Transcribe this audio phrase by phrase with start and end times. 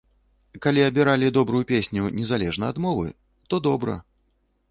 [0.65, 3.07] Калі абіралі добрую песню, незалежна ад мовы,
[3.53, 4.01] то добра.